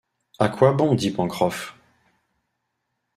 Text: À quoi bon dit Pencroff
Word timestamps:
À 0.39 0.49
quoi 0.49 0.73
bon 0.73 0.95
dit 0.95 1.11
Pencroff 1.11 1.75